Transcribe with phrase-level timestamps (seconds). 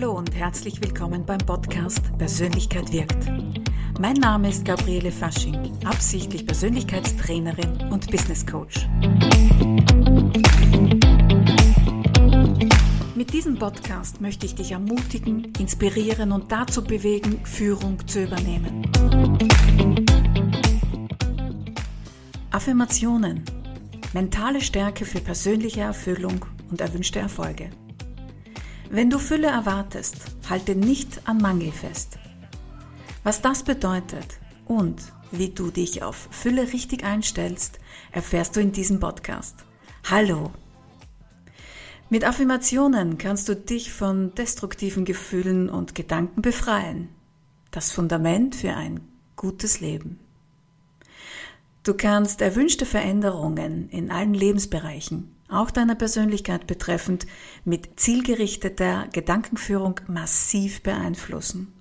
[0.00, 3.26] Hallo und herzlich willkommen beim Podcast Persönlichkeit wirkt.
[4.00, 8.88] Mein Name ist Gabriele Fasching, absichtlich Persönlichkeitstrainerin und Business Coach.
[13.14, 18.90] Mit diesem Podcast möchte ich dich ermutigen, inspirieren und dazu bewegen, Führung zu übernehmen.
[22.52, 23.44] Affirmationen.
[24.14, 27.68] Mentale Stärke für persönliche Erfüllung und erwünschte Erfolge.
[28.92, 30.16] Wenn du Fülle erwartest,
[30.48, 32.18] halte nicht an Mangel fest.
[33.22, 34.26] Was das bedeutet
[34.66, 35.00] und
[35.30, 37.78] wie du dich auf Fülle richtig einstellst,
[38.10, 39.64] erfährst du in diesem Podcast.
[40.10, 40.50] Hallo,
[42.08, 47.10] mit Affirmationen kannst du dich von destruktiven Gefühlen und Gedanken befreien.
[47.70, 49.02] Das Fundament für ein
[49.36, 50.18] gutes Leben.
[51.84, 57.26] Du kannst erwünschte Veränderungen in allen Lebensbereichen, auch deiner Persönlichkeit betreffend,
[57.64, 61.72] mit zielgerichteter Gedankenführung massiv beeinflussen.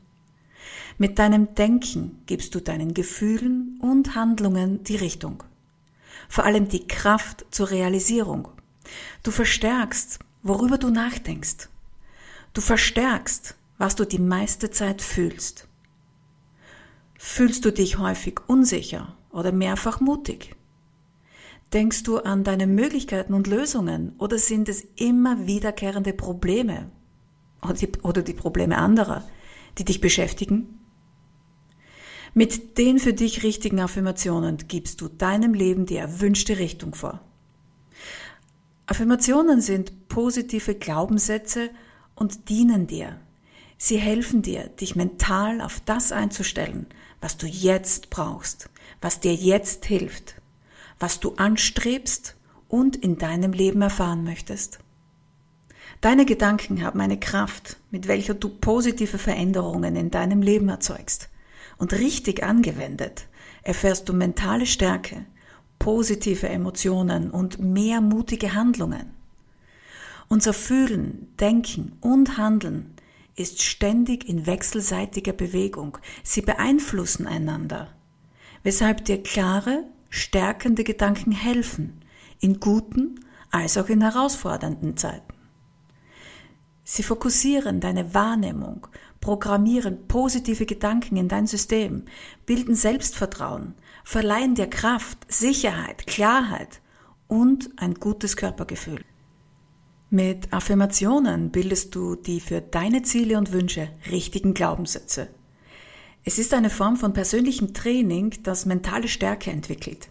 [0.98, 5.44] Mit deinem Denken gibst du deinen Gefühlen und Handlungen die Richtung.
[6.28, 8.50] Vor allem die Kraft zur Realisierung
[9.24, 11.70] Du verstärkst, worüber du nachdenkst.
[12.54, 15.68] Du verstärkst, was du die meiste Zeit fühlst.
[17.18, 20.56] Fühlst du dich häufig unsicher oder mehrfach mutig?
[21.74, 26.90] Denkst du an deine Möglichkeiten und Lösungen oder sind es immer wiederkehrende Probleme
[27.62, 29.24] oder die, Probleme anderer,
[29.78, 30.80] die dich beschäftigen?
[32.34, 37.22] Mit den für dich richtigen Affirmationen gibst du deinem Leben die erwünschte Richtung vor.
[38.88, 41.70] Affirmationen sind positive Glaubenssätze
[42.16, 43.20] und dienen dir.
[43.78, 46.88] Sie helfen dir, dich mental auf das einzustellen,
[47.22, 48.70] was du jetzt brauchst,
[49.02, 50.39] was dir jetzt hilft,
[51.00, 52.36] was du anstrebst
[52.68, 54.80] und in deinem Leben erfahren möchtest.
[56.02, 61.30] Deine Gedanken haben eine Kraft, mit welcher du positive Veränderungen in deinem Leben erzeugst.
[61.78, 63.28] Und richtig angewendet
[63.64, 65.26] erfährst du mentale Stärke,
[65.78, 69.14] positive Emotionen und mehr mutige Handlungen.
[70.28, 72.94] Unser Fühlen, Denken und Handeln
[73.36, 75.98] ist ständig in wechselseitiger Bewegung.
[76.24, 77.94] Sie beeinflussen einander,
[78.64, 82.02] weshalb dir klare, stärkende Gedanken helfen,
[82.40, 85.34] in guten als auch in herausfordernden Zeiten.
[86.84, 88.88] Sie fokussieren deine Wahrnehmung,
[89.22, 92.06] programmieren positive Gedanken in dein System,
[92.46, 96.82] bilden Selbstvertrauen, verleihen dir Kraft, Sicherheit, Klarheit
[97.28, 99.04] und ein gutes Körpergefühl.
[100.10, 105.28] Mit Affirmationen bildest du die für deine Ziele und Wünsche richtigen Glaubenssätze.
[106.30, 110.10] Es ist eine Form von persönlichem Training, das mentale Stärke entwickelt.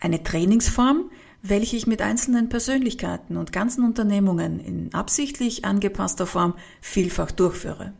[0.00, 1.12] Eine Trainingsform,
[1.42, 7.92] welche ich mit einzelnen Persönlichkeiten und ganzen Unternehmungen in absichtlich angepasster Form vielfach durchführe.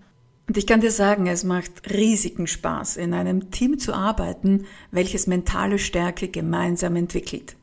[0.48, 5.28] Und ich kann dir sagen, es macht riesigen Spaß, in einem Team zu arbeiten, welches
[5.28, 7.54] mentale Stärke gemeinsam entwickelt.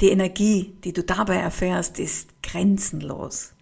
[0.00, 3.53] Die Energie, die du dabei erfährst, ist grenzenlos.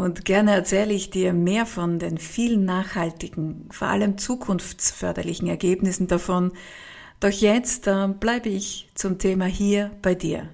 [0.00, 6.52] Und gerne erzähle ich dir mehr von den vielen nachhaltigen, vor allem zukunftsförderlichen Ergebnissen davon.
[7.20, 10.48] Doch jetzt äh, bleibe ich zum Thema hier bei dir,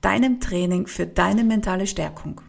[0.00, 2.40] deinem Training für deine mentale Stärkung.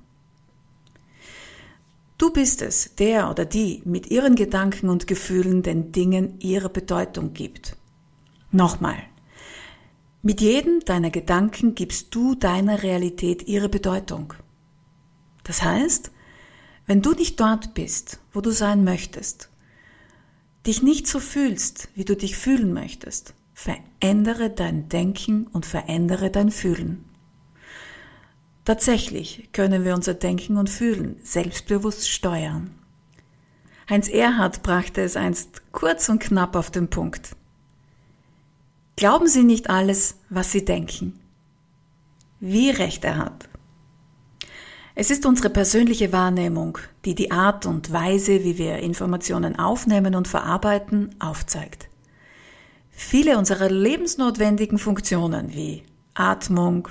[2.17, 7.33] Du bist es, der oder die mit ihren Gedanken und Gefühlen den Dingen ihre Bedeutung
[7.33, 7.77] gibt.
[8.49, 8.97] Nochmal.
[10.23, 14.33] Mit jedem deiner Gedanken gibst du deiner Realität ihre Bedeutung.
[15.43, 16.09] Das heißt,
[16.89, 19.49] wenn du nicht dort bist, wo du sein möchtest,
[20.65, 26.49] dich nicht so fühlst, wie du dich fühlen möchtest, verändere dein Denken und verändere dein
[26.49, 27.05] Fühlen.
[28.65, 32.71] Tatsächlich können wir unser Denken und Fühlen selbstbewusst steuern.
[33.87, 37.35] Heinz Erhard brachte es einst kurz und knapp auf den Punkt.
[38.95, 41.19] Glauben Sie nicht alles, was Sie denken.
[42.39, 43.48] Wie recht er hat.
[45.01, 50.27] Es ist unsere persönliche Wahrnehmung, die die Art und Weise, wie wir Informationen aufnehmen und
[50.27, 51.87] verarbeiten, aufzeigt.
[52.89, 55.83] Viele unserer lebensnotwendigen Funktionen wie
[56.15, 56.89] Atmung,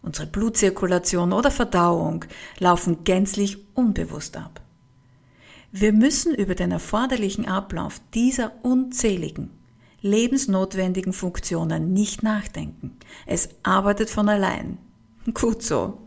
[0.00, 2.24] Unsere Blutzirkulation oder Verdauung
[2.60, 4.60] laufen gänzlich unbewusst ab.
[5.72, 9.50] Wir müssen über den erforderlichen Ablauf dieser unzähligen,
[10.02, 12.96] lebensnotwendigen Funktionen nicht nachdenken.
[13.26, 14.78] Es arbeitet von allein.
[15.34, 15.98] Gut so.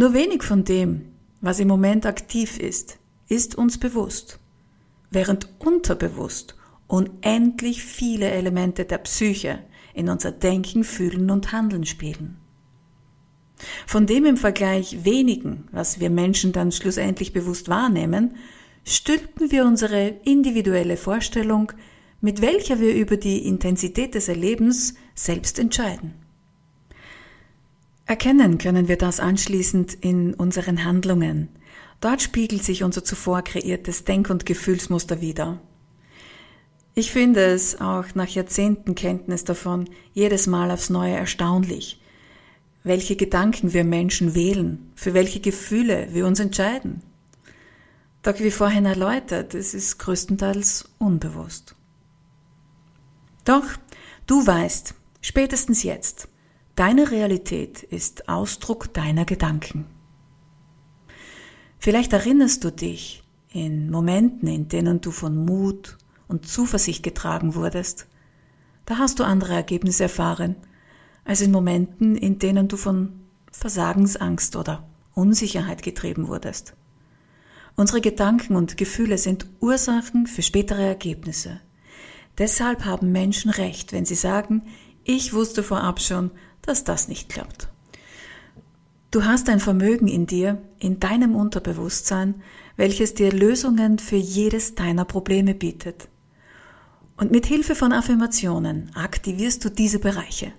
[0.00, 1.12] Nur wenig von dem,
[1.42, 2.98] was im Moment aktiv ist,
[3.28, 4.38] ist uns bewusst,
[5.10, 6.56] während unterbewusst
[6.86, 9.58] unendlich viele Elemente der Psyche
[9.92, 12.38] in unser Denken, Fühlen und Handeln spielen.
[13.86, 18.36] Von dem im Vergleich wenigen, was wir Menschen dann schlussendlich bewusst wahrnehmen,
[18.84, 21.72] stülpen wir unsere individuelle Vorstellung,
[22.22, 26.19] mit welcher wir über die Intensität des Erlebens selbst entscheiden.
[28.10, 31.48] Erkennen können wir das anschließend in unseren Handlungen.
[32.00, 35.60] Dort spiegelt sich unser zuvor kreiertes Denk- und Gefühlsmuster wider.
[36.96, 42.00] Ich finde es auch nach Jahrzehnten Kenntnis davon jedes Mal aufs Neue erstaunlich,
[42.82, 47.02] welche Gedanken wir Menschen wählen, für welche Gefühle wir uns entscheiden.
[48.24, 51.76] Doch wie vorhin erläutert, es ist größtenteils unbewusst.
[53.44, 53.66] Doch
[54.26, 56.26] du weißt, spätestens jetzt,
[56.76, 59.86] deine Realität ist Ausdruck deiner Gedanken.
[61.78, 63.22] Vielleicht erinnerst du dich
[63.52, 68.06] in Momenten, in denen du von Mut und Zuversicht getragen wurdest.
[68.84, 70.56] Da hast du andere Ergebnisse erfahren,
[71.24, 73.20] als in Momenten, in denen du von
[73.50, 76.74] Versagensangst oder Unsicherheit getrieben wurdest.
[77.76, 81.60] Unsere Gedanken und Gefühle sind Ursachen für spätere Ergebnisse.
[82.38, 84.62] Deshalb haben Menschen recht, wenn sie sagen,
[85.04, 86.30] ich wusste vorab schon,
[86.62, 87.68] dass das nicht klappt.
[89.10, 92.42] Du hast ein Vermögen in dir, in deinem Unterbewusstsein,
[92.76, 96.08] welches dir Lösungen für jedes deiner Probleme bietet.
[97.16, 100.52] Und mit Hilfe von Affirmationen aktivierst du diese Bereiche.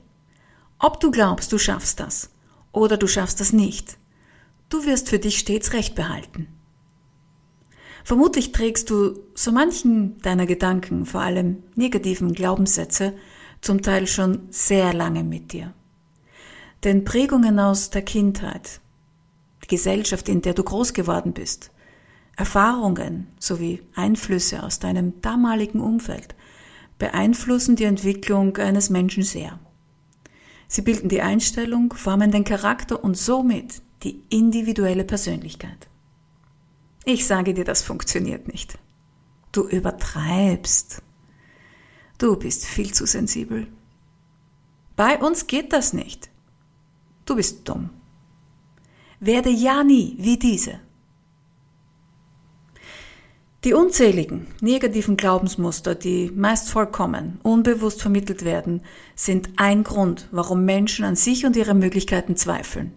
[0.80, 2.30] Ob du glaubst, du schaffst das
[2.71, 3.98] oder du schaffst das nicht,
[4.69, 6.48] du wirst für dich stets Recht behalten.
[8.03, 13.13] Vermutlich trägst du so manchen deiner Gedanken, vor allem negativen Glaubenssätze,
[13.62, 15.74] zum Teil schon sehr lange mit dir.
[16.83, 18.81] Denn Prägungen aus der Kindheit,
[19.63, 21.72] die Gesellschaft, in der du groß geworden bist,
[22.36, 26.36] Erfahrungen sowie Einflüsse aus deinem damaligen Umfeld
[26.98, 29.60] beeinflussen die Entwicklung eines Menschen sehr.
[30.68, 35.88] Sie bilden die Einstellung, formen den Charakter und somit die individuelle Persönlichkeit.
[37.06, 38.77] Ich sage dir, das funktioniert nicht.
[39.51, 41.01] Du übertreibst.
[42.18, 43.68] Du bist viel zu sensibel.
[44.95, 46.31] Bei uns geht das nicht.
[47.31, 47.92] Du bist dumm.
[49.22, 50.81] Werde ja nie wie diese.
[53.63, 58.81] Die unzähligen negativen Glaubensmuster, die meist vollkommen unbewusst vermittelt werden,
[59.16, 62.92] sind ein Grund, warum Menschen an sich und ihre Möglichkeiten zweifeln.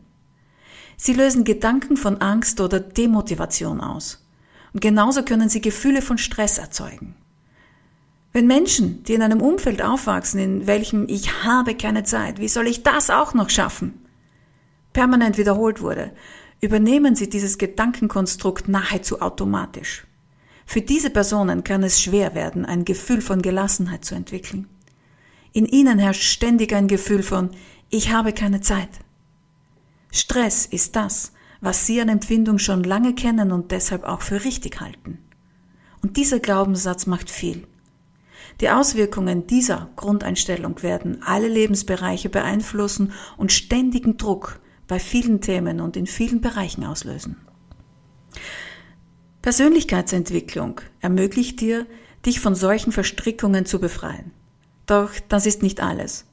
[0.97, 4.27] Sie lösen Gedanken von Angst oder Demotivation aus.
[4.73, 7.15] Und genauso können sie Gefühle von Stress erzeugen.
[8.33, 12.67] Wenn Menschen, die in einem Umfeld aufwachsen, in welchem ich habe keine Zeit, wie soll
[12.67, 14.04] ich das auch noch schaffen,
[14.95, 16.13] permanent wiederholt wurde,
[16.63, 20.07] übernehmen sie dieses Gedankenkonstrukt nahezu automatisch.
[20.65, 24.67] Für diese Personen kann es schwer werden, ein Gefühl von Gelassenheit zu entwickeln.
[25.53, 27.51] In ihnen herrscht ständig ein Gefühl von
[27.91, 28.89] ich habe keine Zeit.
[30.11, 34.81] Stress ist das, was sie an Empfindung schon lange kennen und deshalb auch für richtig
[34.81, 35.19] halten.
[36.03, 37.67] Und dieser Glaubenssatz macht viel.
[38.61, 45.97] Die Auswirkungen dieser Grundeinstellung werden alle Lebensbereiche beeinflussen und ständigen Druck bei vielen Themen und
[45.97, 47.37] in vielen Bereichen auslösen.
[49.43, 51.87] Persönlichkeitsentwicklung ermöglicht dir,
[52.25, 54.33] dich von solchen Verstrickungen zu befreien.
[54.87, 56.27] Doch das ist nicht alles.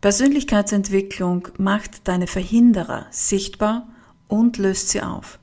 [0.00, 3.88] Persönlichkeitsentwicklung macht deine Verhinderer sichtbar
[4.28, 5.38] und löst sie auf.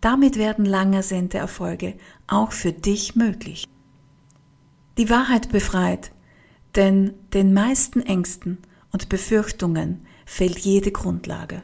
[0.00, 1.94] Damit werden lang ersehnte Erfolge
[2.26, 3.68] auch für dich möglich.
[4.98, 6.12] Die Wahrheit befreit,
[6.74, 8.58] denn den meisten Ängsten
[8.90, 11.62] und Befürchtungen fehlt jede Grundlage.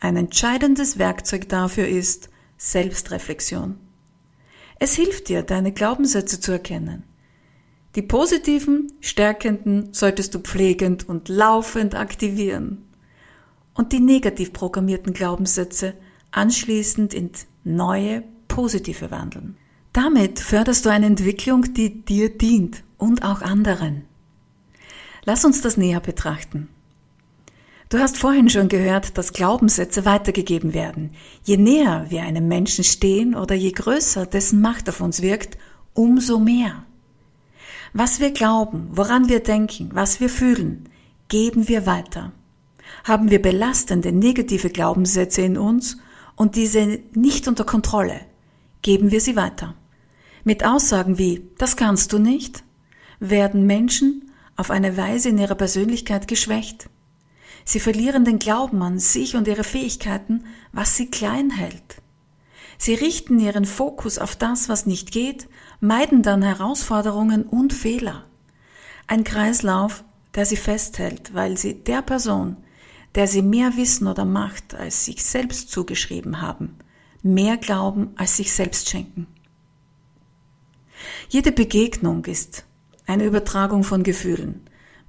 [0.00, 3.78] Ein entscheidendes Werkzeug dafür ist, Selbstreflexion.
[4.78, 7.04] Es hilft dir, deine Glaubenssätze zu erkennen.
[7.96, 12.86] Die positiven, stärkenden solltest du pflegend und laufend aktivieren.
[13.74, 15.94] Und die negativ programmierten Glaubenssätze
[16.30, 17.30] anschließend in
[17.64, 19.56] neue, positive wandeln.
[19.92, 24.04] Damit förderst du eine Entwicklung, die dir dient und auch anderen.
[25.24, 26.68] Lass uns das näher betrachten.
[27.90, 31.10] Du hast vorhin schon gehört, dass Glaubenssätze weitergegeben werden.
[31.42, 35.58] Je näher wir einem Menschen stehen oder je größer dessen Macht auf uns wirkt,
[35.92, 36.84] umso mehr.
[37.92, 40.88] Was wir glauben, woran wir denken, was wir fühlen,
[41.26, 42.30] geben wir weiter.
[43.02, 45.98] Haben wir belastende, negative Glaubenssätze in uns
[46.36, 48.20] und diese nicht unter Kontrolle,
[48.82, 49.74] geben wir sie weiter.
[50.44, 52.62] Mit Aussagen wie, das kannst du nicht,
[53.18, 56.88] werden Menschen auf eine Weise in ihrer Persönlichkeit geschwächt.
[57.64, 62.02] Sie verlieren den Glauben an sich und ihre Fähigkeiten, was sie klein hält.
[62.78, 65.48] Sie richten ihren Fokus auf das, was nicht geht,
[65.80, 68.24] meiden dann Herausforderungen und Fehler.
[69.06, 72.56] Ein Kreislauf, der sie festhält, weil sie der Person,
[73.14, 76.76] der sie mehr Wissen oder Macht als sich selbst zugeschrieben haben,
[77.22, 79.26] mehr Glauben als sich selbst schenken.
[81.28, 82.64] Jede Begegnung ist
[83.06, 84.60] eine Übertragung von Gefühlen.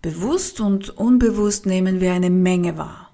[0.01, 3.11] Bewusst und unbewusst nehmen wir eine Menge wahr.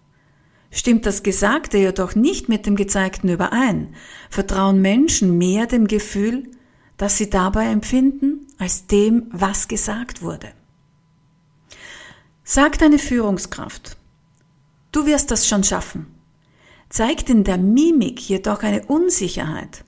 [0.72, 3.94] Stimmt das Gesagte jedoch nicht mit dem Gezeigten überein,
[4.30, 6.50] vertrauen Menschen mehr dem Gefühl,
[6.96, 10.50] das sie dabei empfinden, als dem, was gesagt wurde.
[12.44, 13.98] Sagt eine Führungskraft,
[14.94, 16.08] du wirst das schon schaffen,
[16.90, 19.84] zeigt in der Mimik jedoch eine Unsicherheit,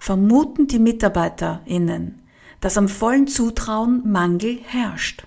[0.00, 2.22] vermuten die MitarbeiterInnen,
[2.60, 5.24] dass am vollen Zutrauen Mangel herrscht.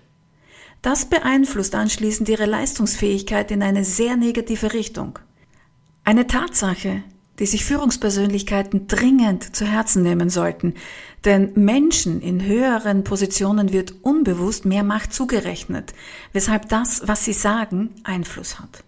[0.86, 5.18] Das beeinflusst anschließend ihre Leistungsfähigkeit in eine sehr negative Richtung.
[6.04, 7.02] Eine Tatsache,
[7.40, 10.76] die sich Führungspersönlichkeiten dringend zu Herzen nehmen sollten,
[11.24, 15.96] denn Menschen in höheren Positionen wird unbewusst mehr Macht zugerechnet,
[16.34, 18.84] weshalb das, was sie sagen, Einfluss hat.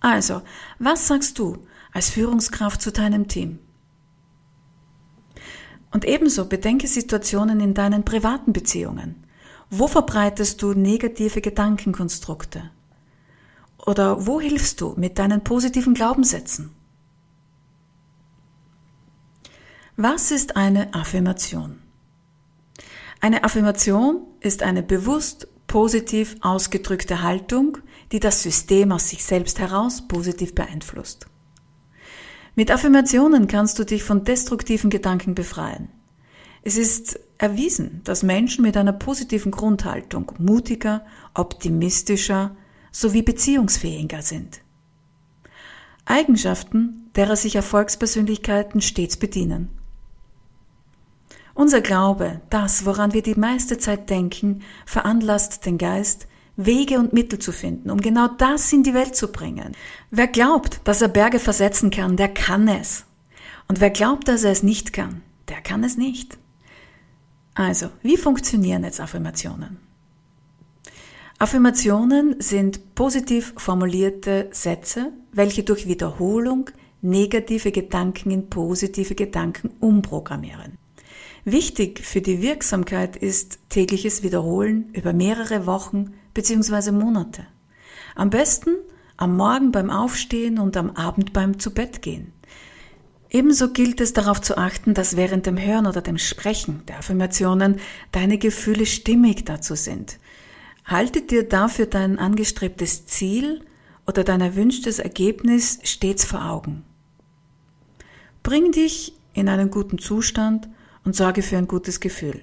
[0.00, 0.42] Also,
[0.80, 1.58] was sagst du
[1.92, 3.60] als Führungskraft zu deinem Team?
[5.92, 9.25] Und ebenso bedenke Situationen in deinen privaten Beziehungen.
[9.70, 12.70] Wo verbreitest du negative Gedankenkonstrukte?
[13.84, 16.70] Oder wo hilfst du mit deinen positiven Glaubenssätzen?
[19.96, 21.80] Was ist eine Affirmation?
[23.20, 27.78] Eine Affirmation ist eine bewusst positiv ausgedrückte Haltung,
[28.12, 31.26] die das System aus sich selbst heraus positiv beeinflusst.
[32.54, 35.88] Mit Affirmationen kannst du dich von destruktiven Gedanken befreien.
[36.66, 42.56] Es ist erwiesen, dass Menschen mit einer positiven Grundhaltung mutiger, optimistischer
[42.90, 44.62] sowie beziehungsfähiger sind.
[46.06, 49.68] Eigenschaften, derer sich Erfolgspersönlichkeiten stets bedienen.
[51.54, 57.38] Unser Glaube, das, woran wir die meiste Zeit denken, veranlasst den Geist, Wege und Mittel
[57.38, 59.76] zu finden, um genau das in die Welt zu bringen.
[60.10, 63.04] Wer glaubt, dass er Berge versetzen kann, der kann es.
[63.68, 66.38] Und wer glaubt, dass er es nicht kann, der kann es nicht.
[67.56, 69.78] Also, wie funktionieren jetzt Affirmationen?
[71.38, 76.68] Affirmationen sind positiv formulierte Sätze, welche durch Wiederholung
[77.00, 80.76] negative Gedanken in positive Gedanken umprogrammieren.
[81.46, 86.90] Wichtig für die Wirksamkeit ist tägliches Wiederholen über mehrere Wochen bzw.
[86.92, 87.46] Monate.
[88.14, 88.76] Am besten
[89.16, 92.32] am Morgen beim Aufstehen und am Abend beim Zubettgehen.
[93.30, 97.80] Ebenso gilt es darauf zu achten, dass während dem Hören oder dem Sprechen der Affirmationen
[98.12, 100.18] deine Gefühle stimmig dazu sind.
[100.84, 103.64] Halte dir dafür dein angestrebtes Ziel
[104.06, 106.84] oder dein erwünschtes Ergebnis stets vor Augen.
[108.44, 110.68] Bring dich in einen guten Zustand
[111.04, 112.42] und sorge für ein gutes Gefühl.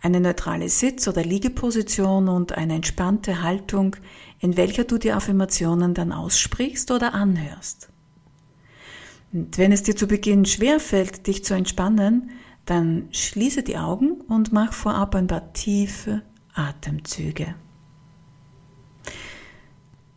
[0.00, 3.96] Eine neutrale Sitz- oder Liegeposition und eine entspannte Haltung,
[4.38, 7.88] in welcher du die Affirmationen dann aussprichst oder anhörst.
[9.34, 12.30] Und wenn es dir zu Beginn schwerfällt, dich zu entspannen,
[12.66, 16.22] dann schließe die Augen und mach vorab ein paar tiefe
[16.54, 17.56] Atemzüge.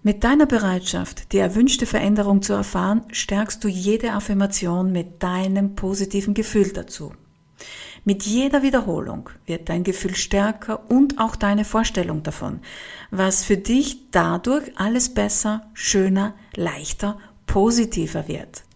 [0.03, 6.35] Mit deiner Bereitschaft, die erwünschte Veränderung zu erfahren, stärkst du jede Affirmation mit deinem positiven
[6.35, 7.11] Gefühl dazu.
[8.05, 12.59] Mit jeder Wiederholung wird dein Gefühl stärker und auch deine Vorstellung davon,
[13.09, 18.66] was für dich dadurch alles besser, schöner, leichter, positiver wird.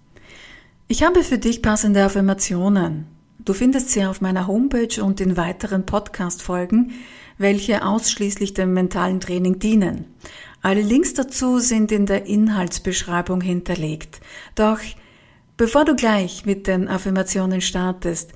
[0.92, 3.08] Ich habe für dich passende Affirmationen.
[3.40, 6.92] Du findest sie auf meiner Homepage und in weiteren Podcast-Folgen,
[7.38, 10.04] welche ausschließlich dem mentalen Training dienen.
[10.62, 14.20] Alle Links dazu sind in der Inhaltsbeschreibung hinterlegt.
[14.56, 14.80] Doch
[15.56, 18.34] bevor du gleich mit den Affirmationen startest,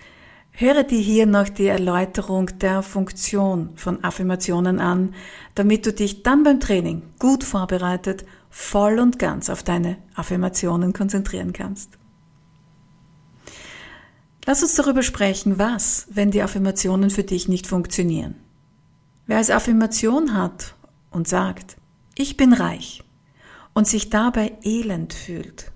[0.51, 5.13] höre dir hier noch die Erläuterung der Funktion von Affirmationen an,
[5.55, 11.51] damit du dich dann beim Training gut vorbereitet voll und ganz auf deine Affirmationen konzentrieren
[11.51, 11.97] kannst.
[14.45, 18.35] Lass uns darüber sprechen, was, wenn die Affirmationen für dich nicht funktionieren.
[19.25, 20.75] Wer als Affirmation hat
[21.09, 21.77] und sagt,
[22.15, 23.03] ich bin reich
[23.73, 25.71] und sich dabei elend fühlt,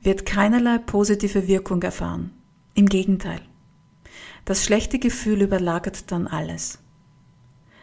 [0.00, 2.32] wird keinerlei positive Wirkung erfahren.
[2.74, 3.40] Im Gegenteil.
[4.44, 6.78] Das schlechte Gefühl überlagert dann alles.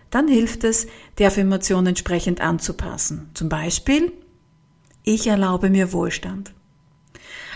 [0.09, 3.29] Dann hilft es, die Affirmation entsprechend anzupassen.
[3.35, 4.11] Zum Beispiel,
[5.03, 6.53] ich erlaube mir Wohlstand.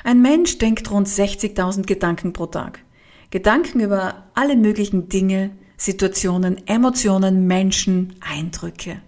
[0.03, 2.79] Ein Mensch denkt rund 60.000 Gedanken pro Tag.
[3.29, 9.01] Gedanken über alle möglichen Dinge, Situationen, Emotionen, Menschen, Eindrücke.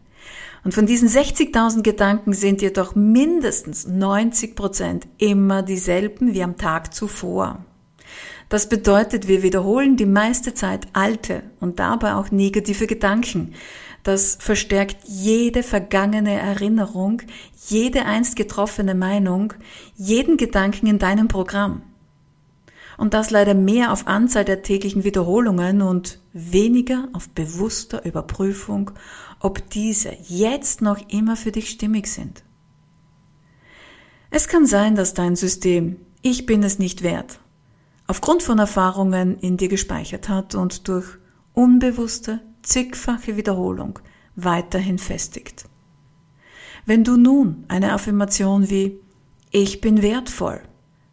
[0.64, 6.94] Und von diesen 60.000 Gedanken sind jedoch mindestens 90 Prozent immer dieselben wie am Tag
[6.94, 7.64] zuvor.
[8.50, 13.54] Das bedeutet, wir wiederholen die meiste Zeit alte und dabei auch negative Gedanken.
[14.06, 17.24] Das verstärkt jede vergangene Erinnerung,
[17.68, 19.54] jede einst getroffene Meinung,
[19.96, 21.82] jeden Gedanken in deinem Programm.
[22.98, 28.92] Und das leider mehr auf Anzahl der täglichen Wiederholungen und weniger auf bewusster Überprüfung,
[29.40, 32.44] ob diese jetzt noch immer für dich stimmig sind.
[34.30, 37.40] Es kann sein, dass dein System Ich bin es nicht wert
[38.08, 41.06] aufgrund von Erfahrungen in dir gespeichert hat und durch
[41.54, 44.00] unbewusste, zigfache Wiederholung
[44.36, 45.66] weiterhin festigt.
[46.86, 49.00] Wenn du nun eine Affirmation wie
[49.52, 50.62] Ich bin wertvoll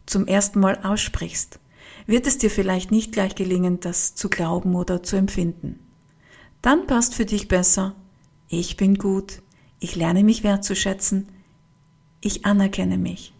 [0.05, 1.59] zum ersten Mal aussprichst,
[2.05, 5.79] wird es dir vielleicht nicht gleich gelingen, das zu glauben oder zu empfinden.
[6.61, 7.95] Dann passt für dich besser,
[8.49, 9.41] ich bin gut,
[9.79, 11.29] ich lerne mich wertzuschätzen,
[12.21, 13.33] ich anerkenne mich.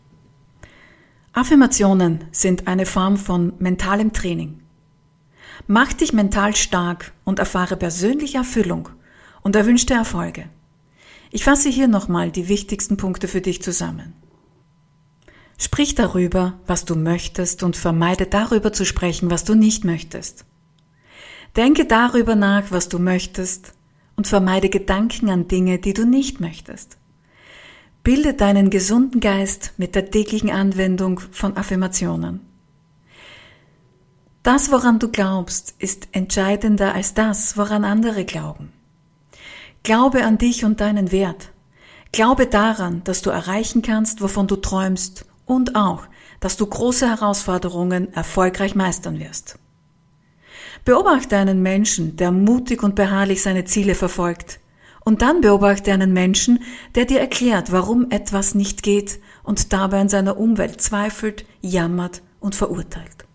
[1.34, 4.63] Affirmationen sind eine Form von mentalem Training.
[5.68, 8.90] Mach dich mental stark und erfahre persönliche Erfüllung
[9.42, 10.50] und erwünschte Erfolge.
[11.32, 14.14] Ich fasse hier nochmal die wichtigsten Punkte für dich zusammen.
[15.58, 20.46] Sprich darüber, was du möchtest und vermeide darüber zu sprechen, was du nicht möchtest.
[21.56, 23.74] Denke darüber nach, was du möchtest
[24.16, 26.98] und vermeide Gedanken an Dinge, die du nicht möchtest.
[28.04, 32.42] Bilde deinen gesunden Geist mit der täglichen Anwendung von Affirmationen.
[34.44, 38.74] Das, woran du glaubst, ist entscheidender als das, woran andere glauben.
[39.84, 41.50] Glaube an dich und deinen Wert.
[42.12, 46.04] Glaube daran, dass du erreichen kannst, wovon du träumst und auch,
[46.42, 49.58] dass du große Herausforderungen erfolgreich meistern wirst.
[50.84, 54.60] Beobachte einen Menschen, der mutig und beharrlich seine Ziele verfolgt.
[55.06, 56.60] Und dann beobachte einen Menschen,
[56.96, 62.56] der dir erklärt, warum etwas nicht geht und dabei an seiner Umwelt zweifelt, jammert und
[62.56, 63.26] verurteilt.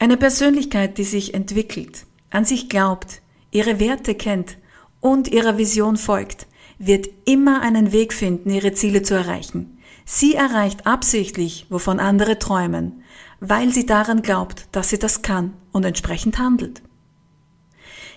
[0.00, 4.56] Eine Persönlichkeit, die sich entwickelt, an sich glaubt, ihre Werte kennt
[5.00, 6.46] und ihrer Vision folgt,
[6.78, 9.78] wird immer einen Weg finden, ihre Ziele zu erreichen.
[10.06, 13.02] Sie erreicht absichtlich, wovon andere träumen,
[13.40, 16.80] weil sie daran glaubt, dass sie das kann und entsprechend handelt.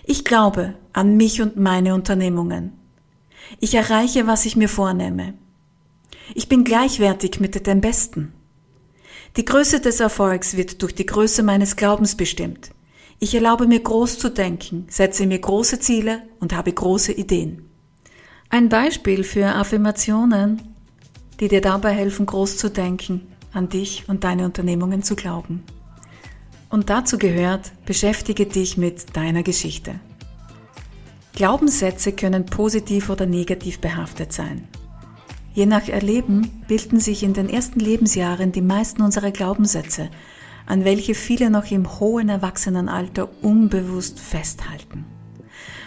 [0.04, 2.72] Ich glaube an mich und meine Unternehmungen.
[3.60, 5.34] Ich erreiche, was ich mir vornehme.
[6.34, 8.32] Ich bin gleichwertig mit den Besten.
[9.36, 12.70] Die Größe des Erfolgs wird durch die Größe meines Glaubens bestimmt.
[13.18, 17.68] Ich erlaube mir groß zu denken, setze mir große Ziele und habe große Ideen.
[18.50, 20.74] Ein Beispiel für Affirmationen
[21.40, 25.64] die dir dabei helfen, groß zu denken, an dich und deine Unternehmungen zu glauben.
[26.70, 30.00] Und dazu gehört, beschäftige dich mit deiner Geschichte.
[31.34, 34.68] Glaubenssätze können positiv oder negativ behaftet sein.
[35.54, 40.10] Je nach Erleben bilden sich in den ersten Lebensjahren die meisten unserer Glaubenssätze,
[40.66, 45.04] an welche viele noch im hohen Erwachsenenalter unbewusst festhalten.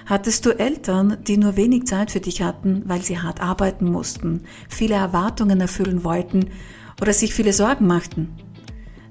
[0.06, 4.44] Hattest du Eltern, die nur wenig Zeit für dich hatten, weil sie hart arbeiten mussten,
[4.70, 6.46] viele Erwartungen erfüllen wollten
[7.02, 8.30] oder sich viele Sorgen machten?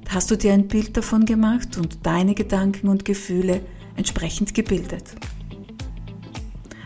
[0.08, 3.60] Hast du dir ein Bild davon gemacht und deine Gedanken und Gefühle
[3.96, 5.16] entsprechend gebildet?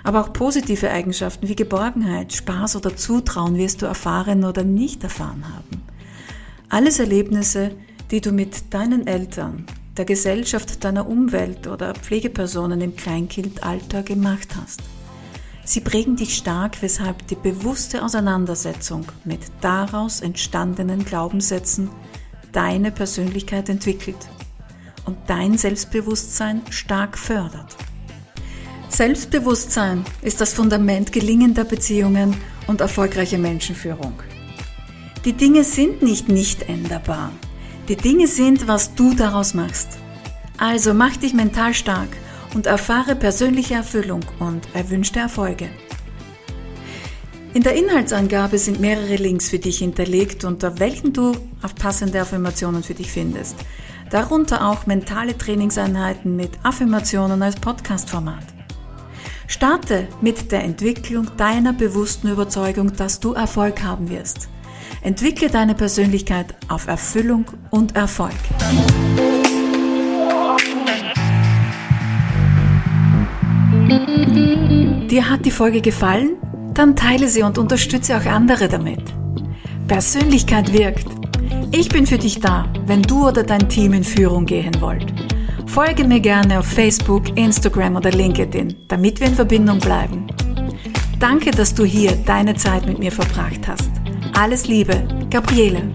[0.03, 5.45] Aber auch positive Eigenschaften wie Geborgenheit, Spaß oder Zutrauen wirst du erfahren oder nicht erfahren
[5.53, 5.83] haben.
[6.69, 7.73] Alles Erlebnisse,
[8.11, 14.81] die du mit deinen Eltern, der Gesellschaft, deiner Umwelt oder Pflegepersonen im Kleinkindalter gemacht hast.
[15.65, 21.91] Sie prägen dich stark, weshalb die bewusste Auseinandersetzung mit daraus entstandenen Glaubenssätzen
[22.53, 24.17] deine Persönlichkeit entwickelt
[25.07, 27.77] und dein Selbstbewusstsein stark fördert.
[28.91, 34.15] Selbstbewusstsein ist das Fundament gelingender Beziehungen und erfolgreicher Menschenführung.
[35.25, 37.33] Die Dinge sind nicht nicht änderbar.
[37.89, 39.99] Die Dinge sind, was du daraus machst.
[40.59, 42.09] Also mach dich mental stark
[42.55, 45.71] und erfahre persönliche Erfüllung und erwünschte Erfolge.
[47.55, 52.83] In der Inhaltsangabe sind mehrere Links für dich hinterlegt, unter welchen du auf passende Affirmationen
[52.83, 53.57] für dich findest.
[54.11, 58.60] Darunter auch mentale Trainingseinheiten mit Affirmationen als Podcast-Format.
[59.51, 64.49] Starte mit der Entwicklung deiner bewussten Überzeugung, dass du Erfolg haben wirst.
[65.03, 68.31] Entwickle deine Persönlichkeit auf Erfüllung und Erfolg.
[75.09, 76.37] Dir hat die Folge gefallen?
[76.73, 79.03] Dann teile sie und unterstütze auch andere damit.
[79.89, 81.09] Persönlichkeit wirkt.
[81.73, 85.30] Ich bin für dich da, wenn du oder dein Team in Führung gehen wollt.
[85.71, 90.27] Folge mir gerne auf Facebook, Instagram oder LinkedIn, damit wir in Verbindung bleiben.
[91.21, 93.89] Danke, dass du hier deine Zeit mit mir verbracht hast.
[94.37, 95.93] Alles Liebe, Gabriele.